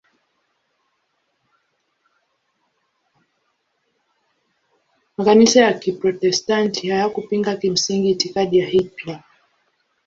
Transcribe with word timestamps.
Makanisa 5.17 5.59
ya 5.61 5.73
Kiprotestanti 5.73 6.89
hayakupinga 6.91 7.51
kimsingi 7.59 8.09
itikadi 8.11 8.55
ya 8.57 8.67
Hitler. 8.73 9.19